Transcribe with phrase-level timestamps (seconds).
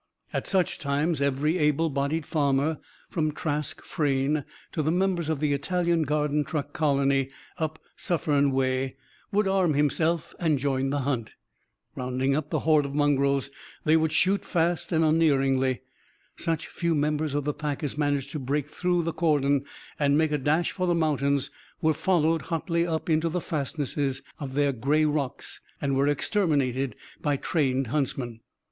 [0.33, 2.79] At such times, every able bodied farmer,
[3.11, 8.95] from Trask Frayne to the members of the Italian garden truck colony, up Suffern way,
[9.31, 11.35] would arm himself and join the hunt.
[11.95, 13.51] Rounding up the horde of mongrels,
[13.83, 15.81] they would shoot fast and unerringly.
[16.35, 19.65] Such few members of the pack as managed to break through the cordon
[19.99, 24.55] and make a dash for the mountains were followed hotly up into the fastnesses of
[24.55, 28.39] the grey rocks and were exterminated by trained huntsmen.